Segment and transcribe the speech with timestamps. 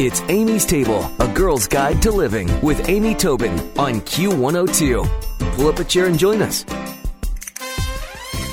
[0.00, 5.54] It's Amy's Table, a girl's guide to living with Amy Tobin on Q102.
[5.54, 6.64] Pull up a chair and join us.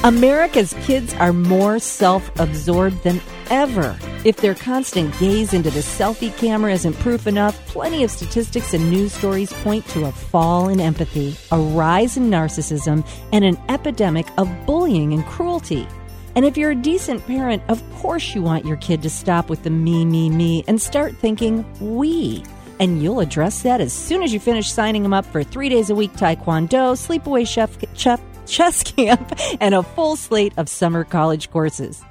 [0.03, 3.19] America's kids are more self absorbed than
[3.49, 3.97] ever.
[4.23, 8.91] If their constant gaze into the selfie camera isn't proof enough, plenty of statistics and
[8.91, 13.03] news stories point to a fall in empathy, a rise in narcissism,
[13.33, 15.87] and an epidemic of bullying and cruelty.
[16.35, 19.63] And if you're a decent parent, of course you want your kid to stop with
[19.63, 22.43] the me, me, me and start thinking we.
[22.79, 25.89] And you'll address that as soon as you finish signing them up for three days
[25.89, 31.51] a week taekwondo, sleepaway chef, chef, chess camp, and a full slate of summer college
[31.51, 32.01] courses.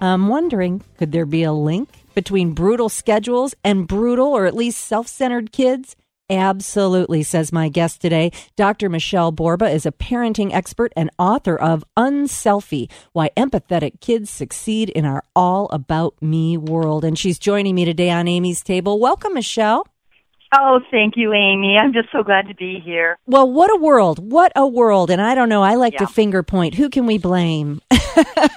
[0.00, 4.80] I'm wondering could there be a link between brutal schedules and brutal or at least
[4.84, 5.96] self centered kids?
[6.28, 8.32] Absolutely, says my guest today.
[8.56, 8.88] Dr.
[8.88, 15.04] Michele Borba is a parenting expert and author of Unselfie Why Empathetic Kids Succeed in
[15.04, 17.04] Our All About Me World.
[17.04, 18.98] And she's joining me today on Amy's Table.
[18.98, 19.86] Welcome, Michele.
[20.52, 21.76] Oh, thank you, Amy.
[21.80, 23.18] I'm just so glad to be here.
[23.26, 24.18] Well, what a world.
[24.18, 25.10] What a world.
[25.10, 26.00] And I don't know, I like yeah.
[26.00, 26.74] to finger point.
[26.74, 27.80] Who can we blame?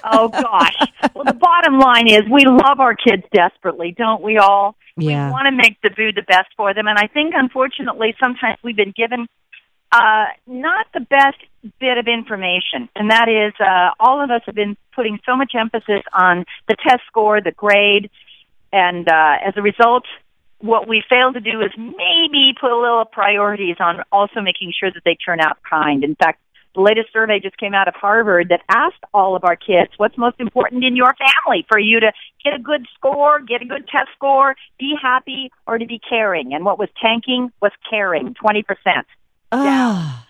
[0.03, 0.87] oh, gosh.
[1.13, 4.75] Well, the bottom line is we love our kids desperately, don't we all?
[5.01, 5.27] Yeah.
[5.27, 6.87] We want to make the food the best for them.
[6.87, 9.27] And I think, unfortunately, sometimes we've been given
[9.91, 11.37] uh, not the best
[11.79, 12.89] bit of information.
[12.95, 16.75] And that is, uh, all of us have been putting so much emphasis on the
[16.75, 18.09] test score, the grade.
[18.71, 20.05] And uh, as a result,
[20.59, 24.91] what we fail to do is maybe put a little priorities on also making sure
[24.91, 26.03] that they turn out kind.
[26.03, 26.39] In fact,
[26.75, 30.17] the latest survey just came out of Harvard that asked all of our kids what's
[30.17, 32.11] most important in your family for you to
[32.43, 36.53] get a good score, get a good test score, be happy, or to be caring.
[36.53, 38.63] And what was tanking was caring, 20%.
[39.51, 40.27] Ah.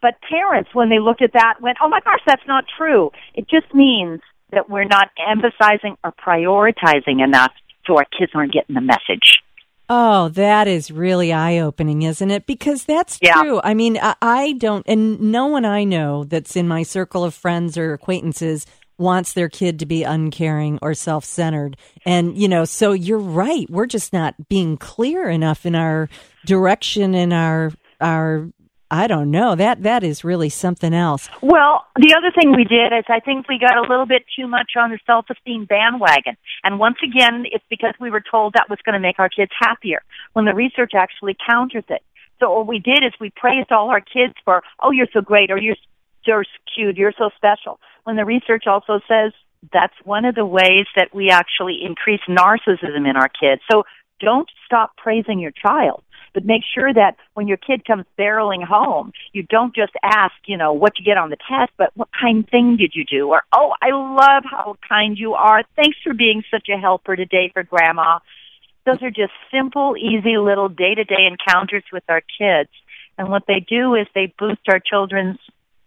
[0.00, 3.10] But parents, when they looked at that, went, oh my gosh, that's not true.
[3.34, 4.20] It just means
[4.52, 7.52] that we're not emphasizing or prioritizing enough
[7.86, 9.42] so our kids aren't getting the message.
[9.88, 12.46] Oh, that is really eye opening, isn't it?
[12.46, 13.40] Because that's yeah.
[13.40, 13.60] true.
[13.62, 17.34] I mean, I, I don't, and no one I know that's in my circle of
[17.34, 18.66] friends or acquaintances
[18.98, 21.76] wants their kid to be uncaring or self centered.
[22.04, 23.68] And, you know, so you're right.
[23.70, 26.08] We're just not being clear enough in our
[26.44, 28.48] direction and our, our
[28.90, 29.56] I don't know.
[29.56, 31.28] That that is really something else.
[31.42, 34.46] Well, the other thing we did is I think we got a little bit too
[34.46, 36.36] much on the self-esteem bandwagon.
[36.62, 39.50] And once again, it's because we were told that was going to make our kids
[39.58, 40.02] happier
[40.34, 42.02] when the research actually counters it.
[42.38, 45.50] So what we did is we praised all our kids for, "Oh, you're so great,"
[45.50, 45.76] or "You're
[46.24, 49.32] you're cute," "You're so special." When the research also says
[49.72, 53.62] that's one of the ways that we actually increase narcissism in our kids.
[53.70, 53.84] So
[54.20, 56.02] don't stop praising your child
[56.36, 60.58] but make sure that when your kid comes barreling home, you don't just ask, you
[60.58, 63.28] know, what you get on the test, but what kind thing did you do?
[63.28, 65.62] Or, oh, I love how kind you are.
[65.76, 68.18] Thanks for being such a helper today for grandma.
[68.84, 72.68] Those are just simple, easy little day-to-day encounters with our kids.
[73.16, 75.38] And what they do is they boost our children's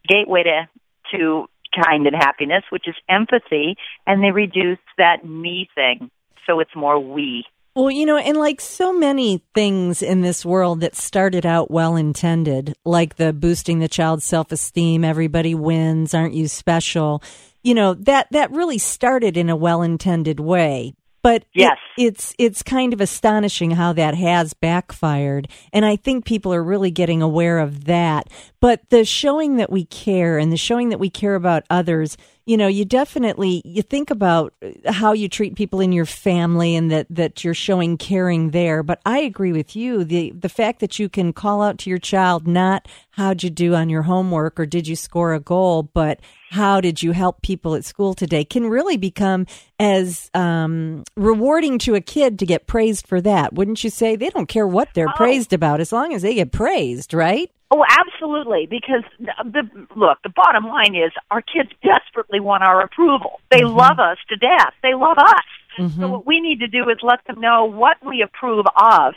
[0.08, 0.68] gateway to,
[1.16, 1.46] to
[1.80, 3.78] kind and happiness, which is empathy,
[4.08, 6.10] and they reduce that me thing.
[6.48, 7.46] So it's more we.
[7.80, 11.96] Well, you know, and like so many things in this world that started out well
[11.96, 17.24] intended, like the boosting the child's self esteem, everybody wins, aren't you special?
[17.64, 20.94] You know, that that really started in a well intended way.
[21.22, 21.78] But yes.
[21.98, 26.64] It, it's it's kind of astonishing how that has backfired, and I think people are
[26.64, 28.28] really getting aware of that.
[28.60, 32.18] But the showing that we care and the showing that we care about others
[32.50, 34.56] you know, you definitely you think about
[34.88, 38.82] how you treat people in your family and that that you're showing caring there.
[38.82, 40.04] But I agree with you.
[40.04, 43.76] The the fact that you can call out to your child not how'd you do
[43.76, 47.76] on your homework or did you score a goal, but how did you help people
[47.76, 49.46] at school today can really become
[49.80, 53.54] as um, rewarding to a kid to get praised for that.
[53.54, 54.16] Wouldn't you say?
[54.16, 55.16] They don't care what they're oh.
[55.16, 57.52] praised about as long as they get praised, right?
[57.72, 58.66] Oh, absolutely.
[58.66, 63.40] Because the look, the bottom line is our kids desperately want our approval.
[63.52, 63.78] They mm-hmm.
[63.78, 64.74] love us to death.
[64.82, 65.50] They love us.
[65.78, 66.02] Mm-hmm.
[66.02, 69.14] So what we need to do is let them know what we approve of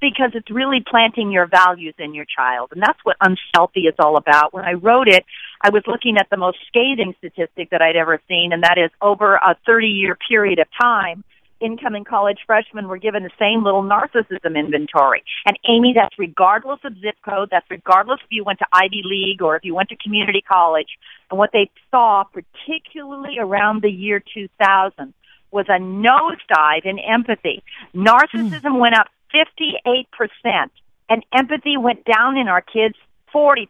[0.00, 2.70] because it's really planting your values in your child.
[2.72, 4.52] And that's what Unselfie is all about.
[4.52, 5.24] When I wrote it,
[5.62, 8.90] I was looking at the most scathing statistic that I'd ever seen, and that is
[9.00, 11.24] over a 30 year period of time,
[11.60, 15.22] incoming college freshmen were given the same little narcissism inventory.
[15.44, 19.42] And Amy, that's regardless of zip code, that's regardless if you went to Ivy League
[19.42, 20.98] or if you went to community college.
[21.30, 25.14] And what they saw, particularly around the year 2000,
[25.50, 27.62] was a nosedive in empathy.
[27.94, 28.80] Narcissism mm.
[28.80, 30.70] went up 58%,
[31.08, 32.96] and empathy went down in our kids
[33.34, 33.66] 40%.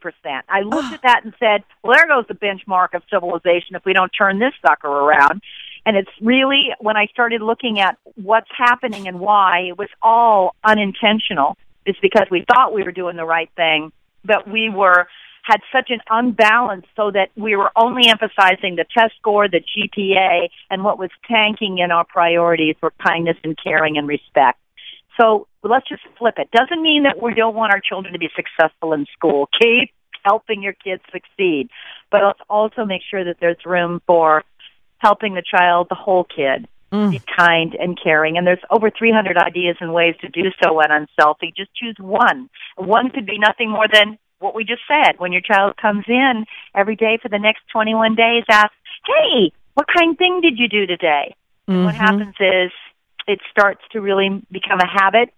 [0.49, 3.93] I looked at that and said, well, there goes the benchmark of civilization if we
[3.93, 5.43] don't turn this sucker around.
[5.87, 9.61] And it's really when I started looking at what's happening and why.
[9.69, 11.57] It was all unintentional.
[11.87, 13.93] It's because we thought we were doing the right thing,
[14.25, 15.07] but we were
[15.45, 20.49] had such an unbalance so that we were only emphasizing the test score, the GPA,
[20.71, 24.59] and what was tanking in our priorities were kindness and caring and respect.
[25.21, 26.51] So let's just flip it.
[26.51, 29.49] Doesn't mean that we don't want our children to be successful in school.
[29.63, 29.93] Keep
[30.25, 31.71] helping your kids succeed,
[32.11, 34.43] but let's also make sure that there's room for
[34.99, 37.11] helping the child, the whole kid, mm.
[37.11, 38.37] be kind and caring.
[38.37, 41.55] And there's over 300 ideas and ways to do so at Unselfie.
[41.57, 42.49] Just choose one.
[42.77, 45.19] One could be nothing more than what we just said.
[45.19, 46.45] When your child comes in
[46.75, 48.73] every day for the next 21 days, ask,
[49.07, 51.35] hey, what kind thing did you do today?
[51.69, 51.73] Mm-hmm.
[51.73, 52.05] And what mm-hmm.
[52.05, 52.73] happens is
[53.27, 55.31] it starts to really become a habit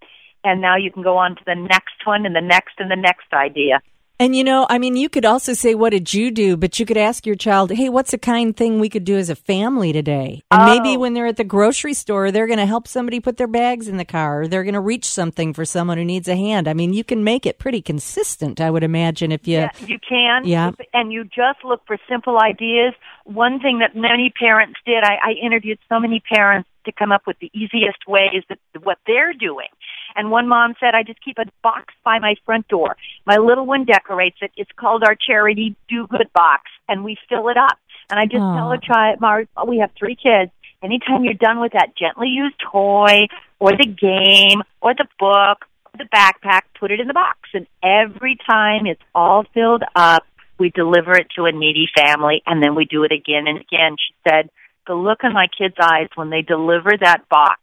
[0.45, 2.97] and now you can go on to the next one and the next and the
[2.97, 3.81] next idea.
[4.21, 6.87] And you know, I mean, you could also say, "What did you do?" But you
[6.87, 9.93] could ask your child, "Hey, what's a kind thing we could do as a family
[9.93, 10.67] today?" And oh.
[10.67, 13.87] maybe when they're at the grocery store, they're going to help somebody put their bags
[13.87, 16.67] in the car, or they're going to reach something for someone who needs a hand.
[16.67, 19.59] I mean, you can make it pretty consistent, I would imagine, if you.
[19.59, 20.45] Yeah, you can.
[20.45, 20.73] Yeah.
[20.93, 22.95] And you just look for simple ideas.
[23.25, 27.23] One thing that many parents did, I, I interviewed so many parents to come up
[27.27, 29.69] with the easiest ways that what they're doing.
[30.17, 32.97] And one mom said, I just keep a box by my front door.
[33.27, 34.51] My little one decorates it.
[34.57, 37.79] It's called our charity do good box and we fill it up.
[38.11, 38.57] And I just Aww.
[38.57, 40.51] tell a child, Mar, we have three kids.
[40.83, 43.27] Anytime you're done with that gently used toy
[43.59, 47.41] or the game or the book or the backpack, put it in the box.
[47.53, 50.25] And every time it's all filled up,
[50.59, 53.97] we deliver it to a needy family and then we do it again and again.
[53.99, 54.51] She said,
[54.87, 57.61] the look in my kids' eyes when they deliver that box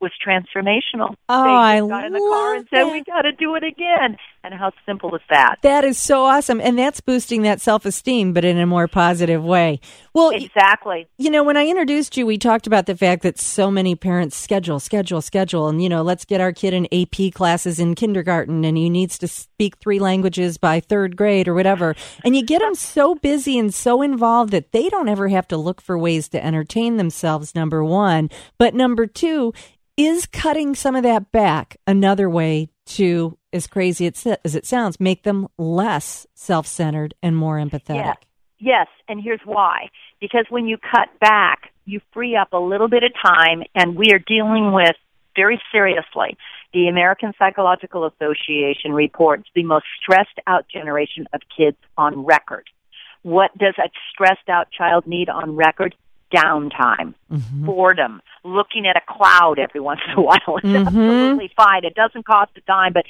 [0.00, 1.14] was transformational.
[1.28, 2.92] Oh, they I got in the car and said, that.
[2.92, 4.16] "We got to do it again."
[4.46, 5.56] And how simple is that?
[5.62, 9.80] That is so awesome, and that's boosting that self-esteem, but in a more positive way.
[10.14, 11.08] Well, exactly.
[11.18, 14.36] You know, when I introduced you, we talked about the fact that so many parents
[14.36, 18.64] schedule, schedule, schedule, and you know, let's get our kid in AP classes in kindergarten,
[18.64, 22.60] and he needs to speak three languages by third grade or whatever, and you get
[22.60, 26.28] them so busy and so involved that they don't ever have to look for ways
[26.28, 27.52] to entertain themselves.
[27.56, 29.52] Number one, but number two
[29.96, 35.22] is cutting some of that back another way to, as crazy as it sounds, make
[35.22, 37.96] them less self centered and more empathetic?
[37.96, 38.14] Yeah.
[38.58, 39.90] Yes, and here's why.
[40.20, 44.12] Because when you cut back, you free up a little bit of time, and we
[44.12, 44.96] are dealing with
[45.34, 46.38] very seriously.
[46.72, 52.68] The American Psychological Association reports the most stressed out generation of kids on record.
[53.22, 55.94] What does a stressed out child need on record?
[56.34, 57.66] downtime, mm-hmm.
[57.66, 60.86] boredom, looking at a cloud every once in a while is mm-hmm.
[60.86, 61.84] absolutely fine.
[61.84, 63.04] It doesn't cost a dime, but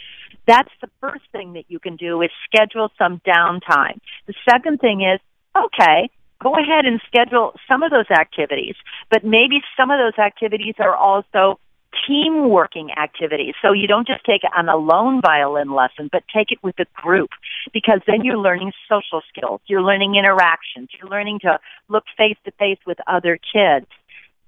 [0.46, 3.98] that's the first thing that you can do is schedule some downtime.
[4.26, 5.20] The second thing is,
[5.56, 6.10] okay,
[6.42, 8.76] go ahead and schedule some of those activities,
[9.10, 11.58] but maybe some of those activities are also
[12.06, 13.54] team working activities.
[13.62, 16.78] So you don't just take it on a lone violin lesson, but take it with
[16.78, 17.30] a group
[17.72, 19.60] because then you're learning social skills.
[19.66, 20.90] You're learning interactions.
[20.98, 23.86] You're learning to look face to face with other kids.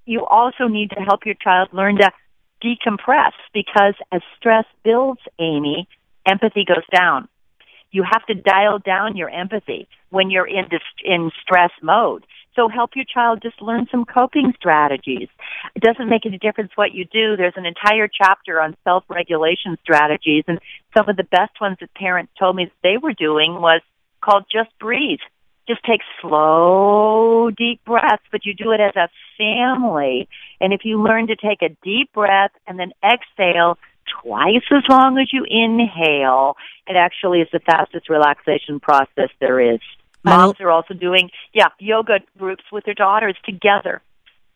[0.08, 2.10] You also need to help your child learn to
[2.64, 5.86] decompress because as stress builds, Amy,
[6.24, 7.28] empathy goes down.
[7.90, 10.64] You have to dial down your empathy when you're in,
[11.04, 12.24] in stress mode.
[12.56, 15.28] So help your child just learn some coping strategies.
[15.74, 17.36] It doesn't make any difference what you do.
[17.36, 20.58] There's an entire chapter on self-regulation strategies and
[20.96, 23.82] some of the best ones that parents told me they were doing was
[24.22, 25.20] called just breathe.
[25.68, 30.28] Just take slow, deep breaths, but you do it as a family.
[30.60, 33.78] And if you learn to take a deep breath and then exhale
[34.22, 36.56] twice as long as you inhale,
[36.86, 39.80] it actually is the fastest relaxation process there is.
[40.24, 44.02] Moms are also doing, yeah, yoga groups with their daughters together.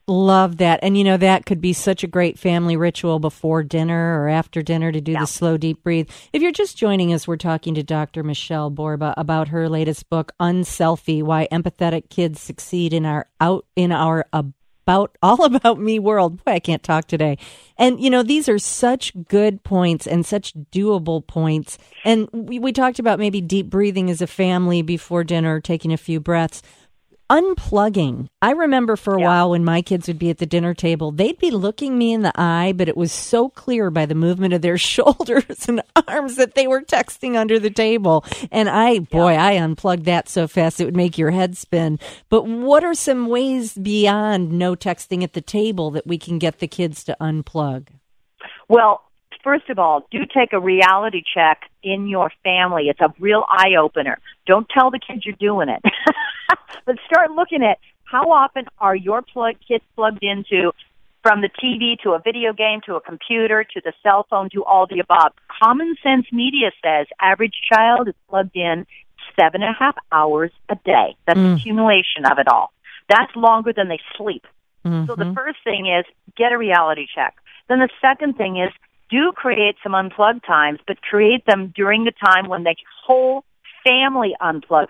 [0.08, 0.80] Love that.
[0.82, 4.60] And you know, that could be such a great family ritual before dinner or after
[4.60, 5.20] dinner to do yeah.
[5.20, 6.10] the slow, deep breathe.
[6.32, 8.24] If you're just joining us, we're talking to Dr.
[8.24, 13.92] Michele Borba about her latest book, Unselfie Why Empathetic Kids Succeed in Our Out in
[13.92, 16.44] Our about all about me world.
[16.44, 17.38] Boy, I can't talk today.
[17.78, 21.78] And you know, these are such good points and such doable points.
[22.04, 25.96] And we, we talked about maybe deep breathing as a family before dinner, taking a
[25.96, 26.60] few breaths
[27.32, 28.28] unplugging.
[28.42, 29.26] I remember for a yeah.
[29.26, 32.20] while when my kids would be at the dinner table, they'd be looking me in
[32.20, 36.36] the eye, but it was so clear by the movement of their shoulders and arms
[36.36, 38.22] that they were texting under the table.
[38.50, 41.98] And I, boy, I unplugged that so fast it would make your head spin.
[42.28, 46.58] But what are some ways beyond no texting at the table that we can get
[46.58, 47.88] the kids to unplug?
[48.68, 49.02] Well,
[49.42, 52.88] first of all, do take a reality check in your family.
[52.88, 54.18] It's a real eye opener.
[54.46, 55.82] Don't tell the kids you're doing it.
[56.86, 60.72] but start looking at how often are your plug, kids plugged into
[61.22, 64.64] from the TV to a video game to a computer to the cell phone to
[64.64, 65.32] all the above.
[65.62, 68.86] Common sense media says average child is plugged in
[69.38, 71.16] seven and a half hours a day.
[71.26, 71.56] That's mm.
[71.56, 72.72] accumulation of it all.
[73.08, 74.46] That's longer than they sleep.
[74.84, 75.06] Mm-hmm.
[75.06, 75.34] So the mm-hmm.
[75.34, 76.04] first thing is
[76.36, 77.36] get a reality check.
[77.68, 78.72] Then the second thing is
[79.12, 83.44] do create some unplugged times, but create them during the time when the whole
[83.86, 84.88] family unplugs.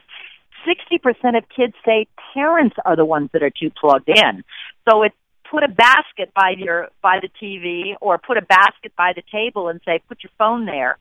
[0.67, 4.45] 60% of kids say parents are the ones that are too plugged in.
[4.89, 5.17] So it's
[5.51, 9.69] put a basket by your by the TV or put a basket by the table
[9.69, 10.99] and say put your phone there.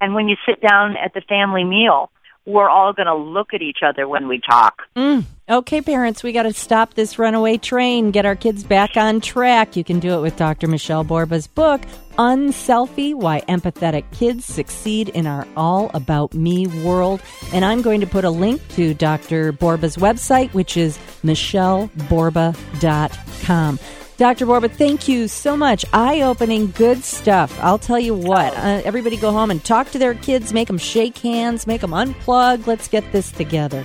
[0.00, 2.10] And when you sit down at the family meal,
[2.46, 4.82] we're all going to look at each other when we talk.
[4.96, 5.24] Mm.
[5.48, 9.76] Okay, parents, we got to stop this runaway train, get our kids back on track.
[9.76, 10.66] You can do it with Dr.
[10.68, 11.82] Michele Borba's book,
[12.18, 17.20] Unselfie Why Empathetic Kids Succeed in Our All About Me World.
[17.52, 19.52] And I'm going to put a link to Dr.
[19.52, 23.78] Borba's website, which is micheleborba.com.
[24.16, 24.46] Dr.
[24.46, 25.84] Borba, thank you so much.
[25.92, 27.58] Eye opening, good stuff.
[27.60, 30.78] I'll tell you what, uh, everybody go home and talk to their kids, make them
[30.78, 32.66] shake hands, make them unplug.
[32.66, 33.84] Let's get this together.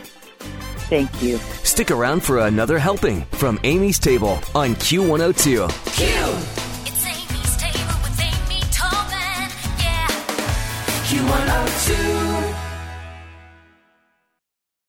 [0.90, 1.38] Thank you.
[1.64, 5.70] Stick around for another helping from Amy's Table on Q102.
[5.96, 6.59] Q!